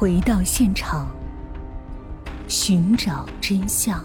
[0.00, 1.14] 回到现场，
[2.48, 4.02] 寻找真相。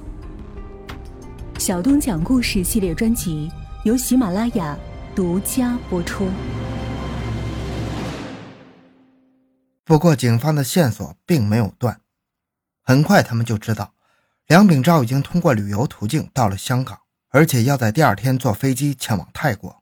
[1.58, 3.50] 小东讲故事系列专辑
[3.86, 4.78] 由喜马拉雅
[5.16, 6.30] 独家播出。
[9.86, 12.02] 不过，警方的线索并没有断，
[12.84, 13.94] 很快他们就知道，
[14.48, 19.82] 梁炳照已经通过旅游途径到了香港，而且要在第二天坐飞机前往泰国。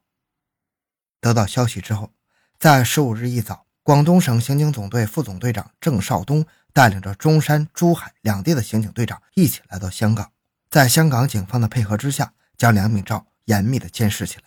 [1.20, 2.12] 得到消息之后，
[2.60, 10.32] 在十五日一早，广东省刑警总队副总队长郑少东带领着中山、珠海两地的刑警队长一起来到香港，
[10.70, 14.44] 在香港警方的配合之下，将梁炳照严密的监视起来。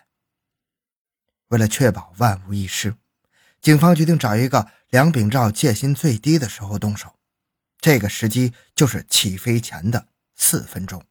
[1.50, 2.96] 为了确保万无一失，
[3.62, 7.14] 警方决定找一个梁炳照戒心最低的时候动手，
[7.80, 11.04] 这个时机就是起飞前的四分钟。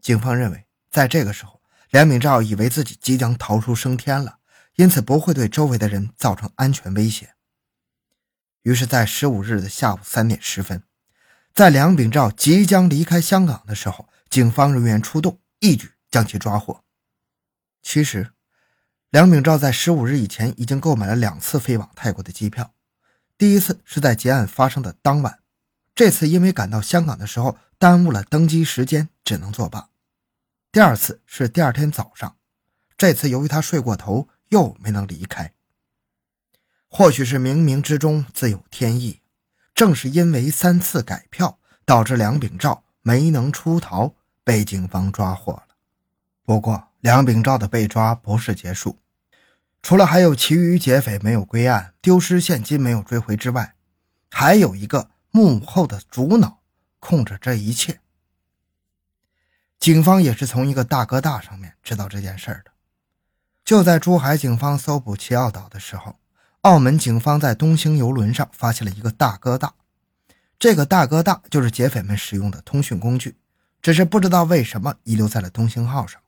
[0.00, 1.60] 警方认为，在这个时候。
[1.90, 4.38] 梁炳照以为自己即将逃出升天了，
[4.76, 7.34] 因此不会对周围的人造成安全威胁。
[8.62, 10.82] 于是，在十五日的下午三点十分，
[11.54, 16.82] 在梁炳照即将离开香港的时候，警方人员出动，一举将其抓获。
[17.82, 18.32] 其实，
[19.10, 22.74] 梁炳照在十五日以前已经购买了两次飞往泰国的机票，
[23.38, 25.38] 第一次是在劫案发生的当晚，
[25.94, 29.88] 这次因为赶到香港的时候耽误了登机时间，只能作罢。
[30.72, 32.36] 第二次是第二天早上，
[32.98, 35.52] 这次由于他睡过头，又没能离开。
[36.88, 39.20] 或许是冥冥之中自有天意，
[39.74, 45.66] 正是因为三次改票，导致梁炳照没能出逃，被警方抓获了。
[46.44, 48.98] 不过，梁炳照的被抓不是结束，
[49.82, 53.74] 除了还有其余劫匪没有归案、丢失现金没有追回之外，
[54.30, 56.60] 还有一个幕后的主脑
[56.98, 58.00] 控制这一切。
[59.78, 62.70] 警方也是从一个大哥大上面知道这件事的。
[63.66, 66.14] 就在珠海警方搜捕齐奥岛的时候，
[66.60, 69.74] 澳门警方在东兴游轮上发现了一个大哥大。
[70.56, 73.36] 这个大哥大就是劫匪们使用的通讯工具，
[73.82, 76.20] 只是不知道为什么遗留在了东兴号上。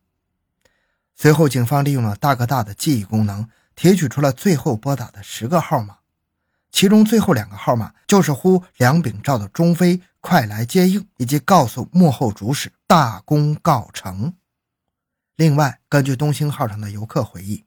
[1.15, 5.99] 随后，警方利用了大哥大的记忆功能，提取出了最后拨打的十个号码。
[6.73, 14.35] 其中最后两个号码就是呼梁炳照的中飞快来接应，以及告诉幕后主使大功告成。
[15.39, 17.65] 另外，根据东兴号上的游客回忆，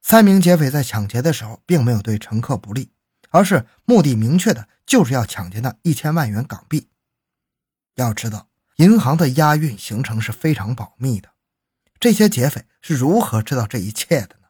[0.00, 2.92] 三名劫匪在抢劫的时候并没有对乘客不利，
[3.30, 6.88] 而是目的明确的就是要抢劫那一千万元港币。
[7.96, 11.30] 要知道，银行的押运行程是非常保密的，
[11.98, 14.46] 这些劫匪是如何知道这一切的呢？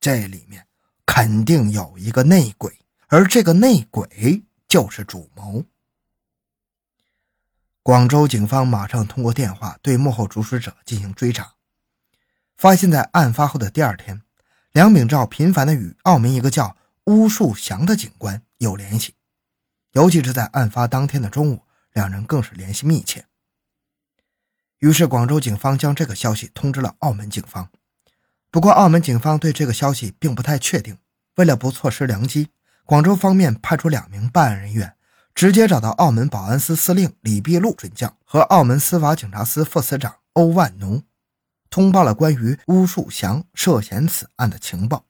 [0.00, 0.66] 这里面。
[1.06, 5.64] 肯定有一个内鬼，而这个内鬼就是主谋。
[7.86, 11.52] 广州警方马上通过电话对幕后主使者进行追查，
[12.56, 14.22] 发现，在案发后的第二天，
[14.72, 19.14] 梁炳照频繁的与澳门一个叫巫树祥的警官有联系，
[19.92, 23.26] 尤其是在案发当天的中午，两人更是联系密切。
[24.80, 27.70] 于是，广州警方将这个消息通知了澳门警方。
[28.50, 30.98] 不过，澳门警方对这个消息并不太确定。
[31.36, 32.48] 为了不错失良机，
[32.84, 34.96] 广州方面派出两名办案人员，
[35.36, 41.02] 直接找到澳门保安司司令李碧禄准将和澳门司法警察司副司长欧万农，
[41.68, 45.04] 通报了关于巫树祥涉嫌此案的情报。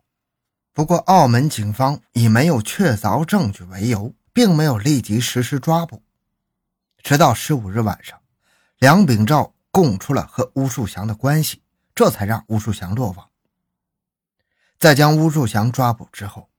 [0.73, 6.03] 不过，澳门警方以没有确凿证据为由，并没有立即实施抓捕。
[7.05, 8.21] 直到十五日晚上，
[8.81, 11.63] 梁炳照供出了和巫树祥的关系，
[11.95, 13.29] 这才让巫树祥落网。
[14.77, 16.51] 在将巫树祥抓捕之后，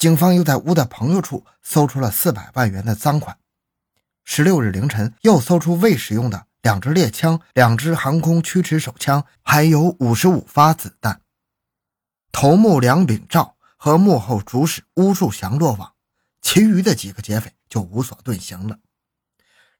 [0.00, 3.36] 警方又在吴的朋友处搜出了四百万元的赃款。
[4.24, 11.20] 十六日凌晨，又搜出未使用的两支猎枪、两支航空驱驰手枪，还有五十五发子弹。
[12.32, 15.92] 头目梁炳照和幕后主使巫树祥落网，
[16.40, 18.78] 其余的几个劫匪就无所遁形了。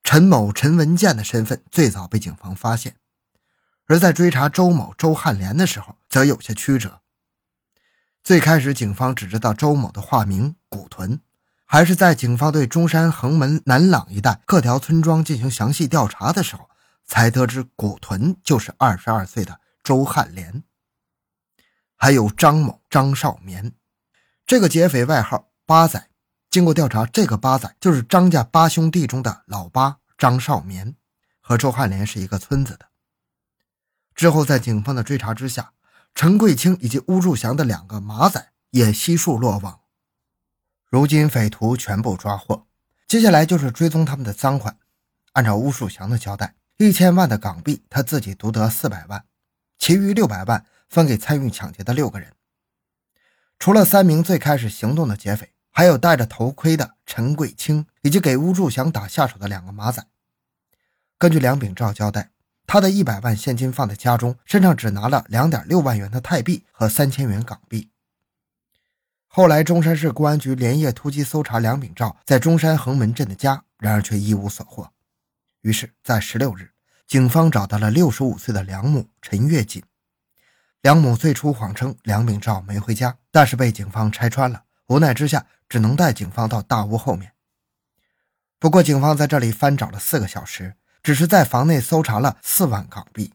[0.03, 2.97] 陈某、陈文健的身份最早被警方发现，
[3.87, 7.00] 而在追查周某、周汉莲的时候，则有些曲折。
[8.23, 11.21] 最开始，警方只知道周某的化名古屯，
[11.65, 16.69] 还是在警方对中山横门南朗一带各条村庄进行详细调查的时候，
[17.07, 20.63] 才得知古屯就是二十二岁的周汉莲。
[21.97, 23.73] 还有张某、张少眠，
[24.47, 26.09] 这个劫匪外号八仔。
[26.51, 30.95] 经过调查，这个八仔就是张家八兄弟中的老八张少眠，
[31.41, 32.87] 和周汉莲是一个村子的。
[34.15, 35.73] 之后，在警方的追查之下。
[36.15, 39.81] 陈桂清以及巫祝祥的两个马仔也悉数落网，
[40.87, 42.67] 如今匪徒全部抓获，
[43.09, 44.77] 接下来就是追踪他们的赃款。
[45.33, 49.25] 按照巫树祥的交代，一千万的港币他自己独得四百万，
[49.79, 52.35] 其余六百万分给参与抢劫的六个人。
[53.59, 60.05] 除了三名最开始行动的劫匪，还有戴着头盔的陈贵清，以及给乌树祥打下手的两个马仔。
[61.17, 62.31] 根据梁炳照交代，
[62.73, 67.91] 他的一百万现金放在家中，身上只拿了两点六万元的泰币和三千元港币。
[69.27, 74.89] 后来，中山市公安局连夜突击搜查梁炳照在中山横门镇的家，然而却一无所获。
[75.63, 76.71] 于是，在十六日，
[77.09, 79.83] 警方找到了六十五岁的梁母陈月锦。
[80.81, 87.33] 梁母最初谎称梁炳照没回家，但是被警方拆穿了，无奈之下只能带警方到大屋后面。
[88.61, 93.33] 不过，警方在这里翻找了四个小时，只是在房内搜查了四万港币，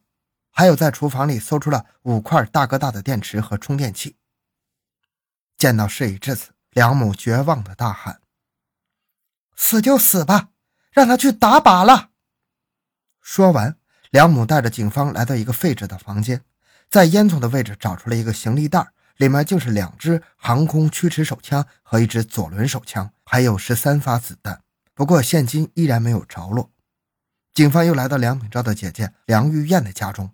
[0.52, 4.16] 还有在厨房里搜出了五块大哥大的电池和充电器。
[5.58, 8.22] 见到事已至此，梁母绝望的大喊
[9.56, 10.50] ：“死就死吧，
[10.92, 12.10] 让他去打靶了！”
[13.22, 13.78] 说完，
[14.12, 16.44] 梁母带着警方来到一个废置的房间，
[16.90, 18.86] 在烟囱的位置找出了一个行李袋，
[19.18, 24.62] 里面就是两支航空驱驰手枪和一支左轮手枪，还有十三发子弹。
[24.94, 26.70] 不过现金依然没有着落。
[27.56, 30.30] 警方又来到梁炳昭的姐姐梁玉燕的家中。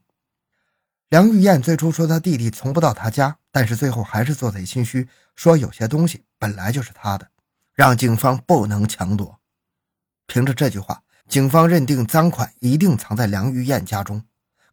[1.08, 7.28] 梁玉燕最初说她弟弟从不到她家，但是最后还是做贼心虚，说有些东西本来就是她的，
[7.76, 9.40] 让警方不能强夺。
[10.26, 14.24] 凭着这句话，警方认定赃款一定藏在梁玉燕家中。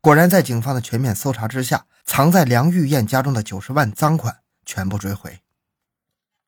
[0.00, 5.40] 果然，在警方的全面搜查之下，藏在梁玉燕家中的九十万赃款全部追回。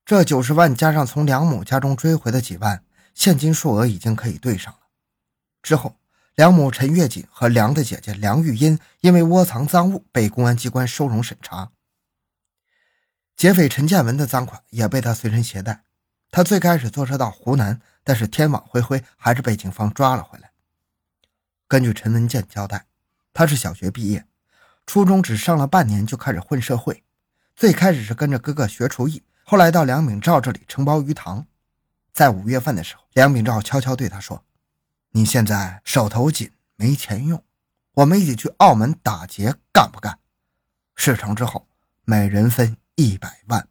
[0.06, 2.82] 这九十万加上从梁母家中追回的几万
[3.14, 4.74] 现金，数额已经可以对上。
[5.62, 5.96] 之后。
[6.36, 11.70] 梁母陈月锦和梁的姐姐梁玉英因为窝藏赃物被公安机关收容审查。
[13.36, 15.82] 劫匪陈建文的赃款也被他随身携带。
[16.30, 20.52] 他最开始坐车到湖南，但是天网恢恢，还是被警方抓了回来。
[21.68, 22.86] 根据陈文建交代，
[23.34, 24.24] 他是小学毕业，
[24.86, 27.02] 初中只上了半年就开始混社会。
[27.54, 31.46] 最开始是跟着哥哥学厨艺，后来到梁炳照这里承包鱼塘。
[32.14, 34.42] 在五月份的时候，梁炳照悄悄对他说。
[35.12, 37.42] 你现在手头紧，没钱用，
[37.94, 40.20] 我们一起去澳门打劫，干不干？
[40.94, 41.66] 事成之后，
[42.04, 43.68] 每人分一百万。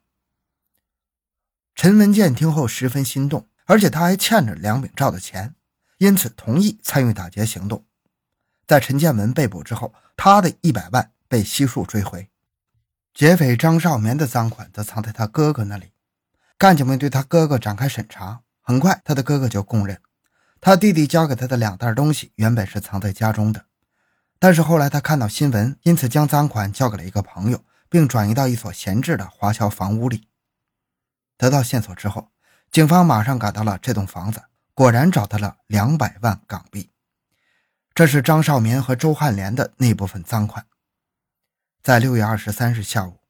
[1.76, 5.56] 陈文健听后十分心动，而且他还欠着梁炳照的钱，
[6.00, 7.86] 因此同意参与打劫行动。
[8.68, 12.30] 在陈建文被捕之后，他的一百万被悉数追回。
[13.14, 15.94] 劫匪张少棉的赃款则藏在他哥哥那里。
[16.58, 20.02] 干警们对他哥哥展开审查，很快他的哥哥就供认。
[20.62, 23.66] 他弟弟交给他的两袋东西原本是藏在家中的，
[24.40, 30.28] 但是后来他看到新闻，因此将赃款交给了一个朋友，并转移到一所闲置的华侨房屋里。
[31.38, 32.32] 得到线索之后，
[32.70, 36.92] 警方马上赶到了这栋房子，果然找到了两百万港币，
[37.94, 40.66] 这是张少民和周汉莲的那部分赃款。
[41.82, 43.22] 在六月二十三日下午，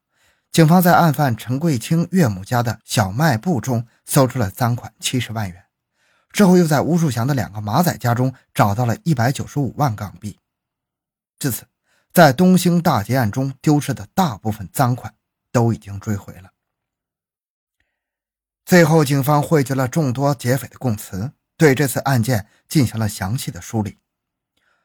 [0.52, 5.66] 警方在案犯陈桂清岳母家的小卖部中搜出了赃款七十万元。
[6.32, 10.38] 之后又在吴树祥的两个马仔家中找到了一百九十五万港币。
[11.40, 11.66] 至此，
[12.14, 15.16] 在东兴大劫案中丢失的大部分赃款
[15.52, 16.52] 都已经追回了。
[18.66, 23.98] 最后，警方汇集了众多劫匪的供词，对这次案件进行了详细的梳理。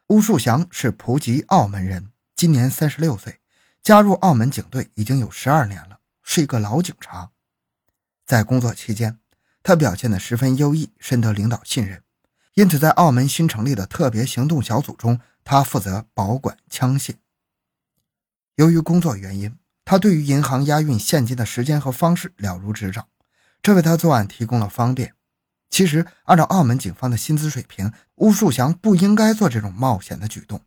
[0.06, 3.40] 吴树祥是普吉澳门人，今年三十六岁，
[3.82, 7.30] 加入澳门警队已经有十二年了，是一个老警察。
[8.24, 9.18] 在工作期间，
[9.64, 12.02] 他表现得十分优异，深得领导信任，
[12.52, 17.14] 因此在澳门新成立的特别行动小组中，他负责保管枪械。
[18.56, 19.56] 由于工作原因，
[19.86, 23.08] 他对于银行押运现金的时间和方式了如指掌，
[23.62, 25.14] 这为他作案提供了方便。
[25.70, 30.60] 其实，按照澳门警方的薪资水平，乌树祥不应该做这种冒险的举动，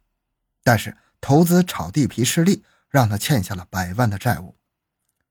[0.63, 4.57] 但是投资炒地皮失利，让他欠下了百万的债务。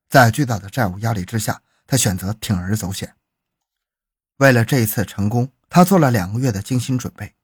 [0.09, 3.17] 在巨大的债务压力之下，他选择铤而走险。
[4.39, 7.35] 为了这一次成功，他做了两个月的精心准备。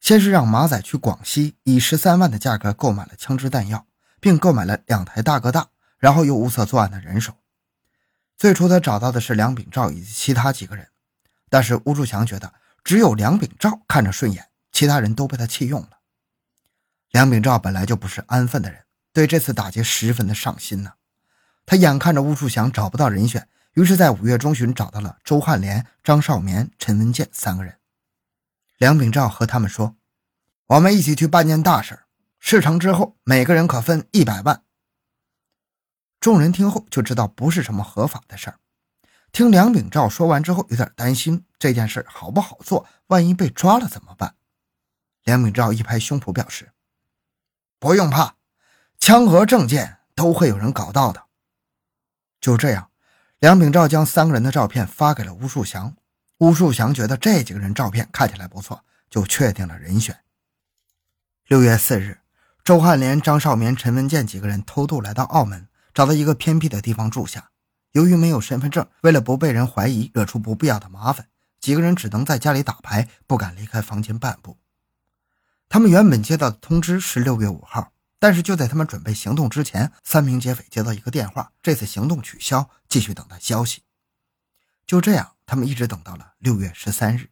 [0.00, 3.86] 先是让马仔去广西，以十三万的价格购买了枪支弹药，
[4.20, 7.32] 并购买了两台大哥大，然后又物色作案的人手。
[8.36, 10.88] 最初他找到的是梁炳照以及其他几个人，
[11.48, 12.52] 但是吴树强觉得
[12.84, 15.90] 只有梁炳照看着顺眼，其他人都被他弃用了。
[17.10, 18.82] 梁炳照本来就不是安分的人，
[19.14, 20.92] 对这次打劫十分的上心呢。
[21.64, 23.48] 他眼看着吴树强找不到人选。
[23.76, 27.78] 于是，在五月中旬找到了周汉莲、张少棉、陈文健三个人。
[28.78, 29.96] 梁炳照和他们说
[30.68, 32.04] ：“我们一起去办件大事，
[32.40, 34.62] 事成之后，每个人可分一百万。”
[36.18, 38.58] 众人听后就知道不是什么合法的事儿。
[39.30, 44.36] 听梁炳照说完之后，有点担心这件事好不好做，万一被抓了怎么办？
[45.24, 46.72] 梁炳照一拍胸脯表示
[47.78, 48.36] ：“不用怕，
[48.98, 51.26] 枪和证件都会有人搞到的。”
[52.40, 52.90] 就这样。
[53.46, 55.94] 梁炳照将三个人的照片发给了吴树祥，
[56.38, 60.18] 吴树祥觉得这几个人照片看起来不错，就确定了人选。
[61.46, 62.18] 六月四日，
[62.64, 67.50] 周汉莲、张少眠、陈文健几个人偷渡来到澳门，找到一个偏僻的地方住下。
[67.92, 71.28] 由于没有身份证，为了不被人怀疑，惹出不必要的麻烦，
[71.60, 74.58] 几个人只能在家里打牌，不敢离开房间半步。
[75.68, 83.82] 他们原本接到的通知是六月五号，但是就在他们准备行动之前，三名劫匪接到一个电话，这次行动取消，继续等待消息。
[84.86, 87.30] 就这样，他们一直等到了六月十三日。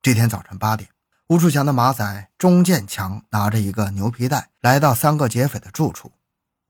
[0.00, 0.90] 这天早晨八点。
[1.26, 6.10] 吴树强的马仔钟建强拿着一个牛皮袋来到三个劫匪的住处，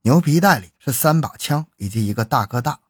[0.03, 2.81] 牛皮袋里是三把枪以及一个大哥大。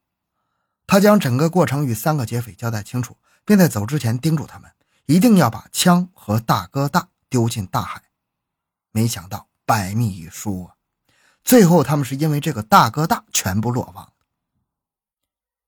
[0.87, 4.71] 他将整个过程与三个劫匪交代清楚，并在走之前叮嘱他们
[5.05, 8.03] 一定要把枪和大哥大丢进大海。
[8.91, 10.77] 没想到百密一疏啊，
[11.45, 14.15] 最后他们是因为这个大哥大全部落网。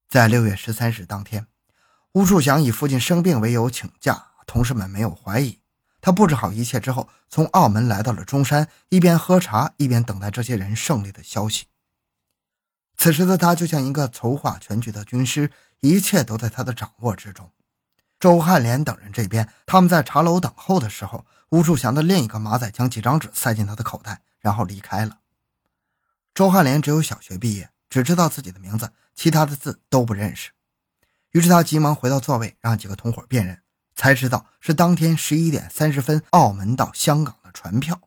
[0.09, 1.47] 在六月十三日当天，
[2.13, 5.59] 吴树祥以父亲生病为由请假，同事们没有怀疑。
[6.01, 11.67] 他布置好一切之后，从澳门来到了中山，一边喝茶，一边等待这些人胜利的消息。
[12.97, 17.53] 此时的他就像一个筹划全局的军师，一切都在他的掌握之中。
[18.19, 25.19] 周汉莲等人这边，他们在茶楼等候的时候，吴树祥的另一个马仔将几张纸塞进他的口袋，然后离开了。
[26.33, 30.53] 周汉莲只有小学毕业，只知道自己的名字，其他的字都不认识。
[31.33, 33.61] 于是他急忙回到座位，让几个同伙辨认。
[33.97, 38.01] 才知道是当天十一点三十分澳门到香港的船票。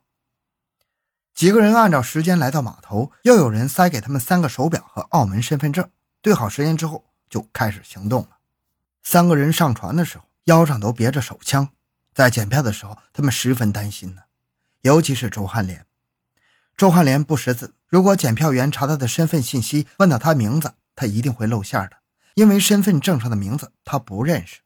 [1.36, 5.90] 几个人按照时间来到码头，又有人塞给他们三个手表和澳门身份证。
[6.22, 8.38] 对好时间之后，就开始行动了。
[9.04, 11.70] 三个人上船的时候，腰上都别着手枪。
[12.13, 14.24] 在检票的时候，他们十分担心呢，
[14.82, 15.86] 尤其是周汉莲。
[16.77, 21.98] 周汉莲不识字，如果检票员查他的身份信息，问到他名字，他一定会露馅的，
[22.36, 24.62] 因为身份证上的名字他不认识。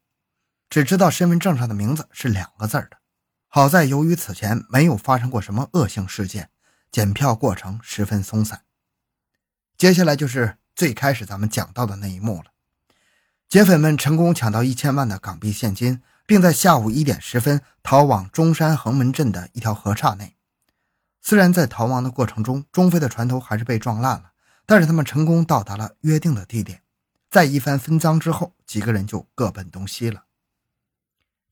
[0.70, 2.98] 只知道身份证上的名字是两个字的。
[3.48, 6.50] 好在由于此前没有发生过什么恶性事件，
[6.92, 8.64] 检票过程十分松散。
[9.78, 12.52] 接下来就是最开始咱们讲到的那一幕了。
[13.48, 20.36] 劫匪们成功抢到一千万的港币现金，并在下午一点十分逃往中山横门镇的一条河岔内。
[21.22, 24.34] 虽然在逃亡的过程中，中飞的船头还是被撞烂了，
[24.66, 26.84] 但是他们成功到达了约定的地点。
[27.30, 30.26] 在一番分赃之后，几个人就各奔东西了。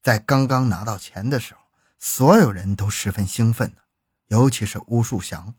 [0.03, 1.61] 在刚刚拿到钱的时候，
[1.97, 3.81] 所有人都十分兴奋的，
[4.27, 5.55] 尤其是乌树祥，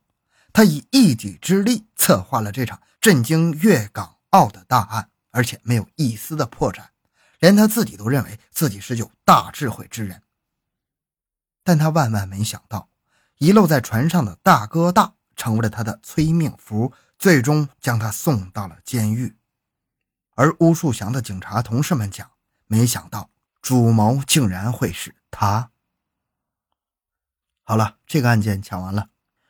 [0.52, 6.86] 他以一己之力策划了这场震惊粤港澳的大案，而且没有一丝的破绽，
[7.38, 10.22] 连他自己都认为自己是有大智慧之人。
[11.62, 12.88] 但他万万没想到，
[13.38, 19.36] 遗落在船上的大哥大成为了他的催命符，最终将他送到了监狱。
[20.34, 22.30] 而乌树祥的警察同事们讲，
[22.66, 23.30] 没想到。
[23.62, 25.72] 主谋竟然会是他。
[27.64, 29.08] 好了，这个案件讲完了。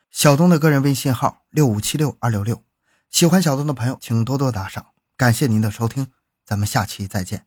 [0.09, 2.63] 小东的个人微信号六五七六二六六，
[3.11, 6.11] 喜欢小东的朋友请多多打赏，感谢您的收听，
[6.43, 7.45] 咱们下期再见。